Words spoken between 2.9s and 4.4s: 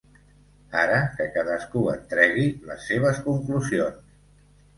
seves conclusions.